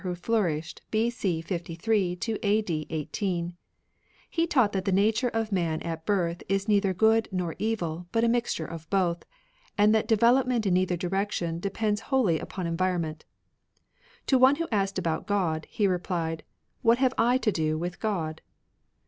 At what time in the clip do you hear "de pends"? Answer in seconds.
11.59-12.01